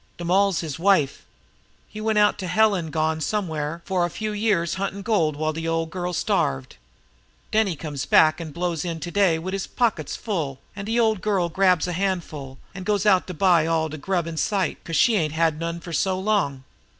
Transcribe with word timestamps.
De 0.17 0.25
moll's 0.25 0.61
his 0.61 0.79
wife. 0.79 1.25
He 1.87 2.01
went 2.01 2.17
out 2.17 2.39
to 2.39 2.47
hell 2.47 2.75
an' 2.75 2.89
gone 2.89 3.21
somewhere 3.21 3.83
for 3.85 4.03
a 4.03 4.09
few 4.09 4.31
years 4.31 4.73
huntin' 4.73 5.03
gold 5.03 5.35
while 5.35 5.53
de 5.53 5.67
old 5.67 5.91
girl 5.91 6.11
starved. 6.11 6.77
Den 7.51 7.67
back 7.67 7.69
he 7.69 7.75
comes 7.75 8.07
an' 8.11 8.49
blows 8.51 8.83
in 8.83 8.99
to 8.99 9.11
day 9.11 9.37
wid 9.37 9.53
his 9.53 9.67
pockets 9.67 10.15
full, 10.15 10.57
an' 10.75 10.85
de 10.85 10.99
old 10.99 11.21
girl 11.21 11.49
grabs 11.49 11.87
a 11.87 11.93
handful, 11.93 12.57
an' 12.73 12.81
goes 12.81 13.05
out 13.05 13.27
to 13.27 13.35
buy 13.35 13.67
up 13.67 13.71
all 13.73 13.89
de 13.89 13.97
grub 13.99 14.25
in 14.25 14.37
sight 14.37 14.83
'cause 14.83 14.95
she 14.95 15.13
ain't 15.17 15.33
had 15.33 15.59
none 15.59 15.79
for 15.79 15.93
so 15.93 16.19
long. 16.19 16.63